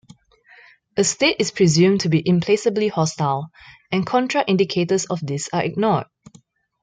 [0.97, 3.51] A state is presumed to be implacably hostile,
[3.91, 6.07] and contra-indicators of this are ignored.